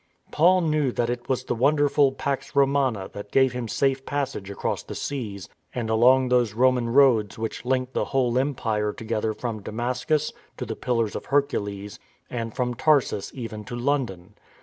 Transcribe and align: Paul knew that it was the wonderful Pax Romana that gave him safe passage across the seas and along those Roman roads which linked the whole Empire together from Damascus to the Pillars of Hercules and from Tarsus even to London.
Paul 0.31 0.61
knew 0.61 0.91
that 0.93 1.11
it 1.11 1.29
was 1.29 1.43
the 1.43 1.53
wonderful 1.53 2.11
Pax 2.11 2.55
Romana 2.55 3.07
that 3.13 3.29
gave 3.29 3.53
him 3.53 3.67
safe 3.67 4.03
passage 4.03 4.49
across 4.49 4.81
the 4.81 4.95
seas 4.95 5.47
and 5.75 5.91
along 5.91 6.29
those 6.29 6.55
Roman 6.55 6.89
roads 6.89 7.37
which 7.37 7.65
linked 7.65 7.93
the 7.93 8.05
whole 8.05 8.39
Empire 8.39 8.93
together 8.93 9.35
from 9.35 9.61
Damascus 9.61 10.33
to 10.57 10.65
the 10.65 10.75
Pillars 10.75 11.15
of 11.15 11.27
Hercules 11.27 11.99
and 12.31 12.55
from 12.55 12.73
Tarsus 12.73 13.31
even 13.35 13.63
to 13.65 13.75
London. 13.75 14.33